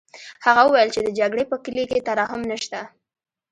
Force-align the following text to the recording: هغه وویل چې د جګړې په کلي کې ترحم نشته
هغه 0.45 0.61
وویل 0.65 0.89
چې 0.95 1.01
د 1.03 1.09
جګړې 1.19 1.43
په 1.51 1.55
کلي 1.63 1.83
کې 1.91 2.05
ترحم 2.07 2.41
نشته 2.51 2.79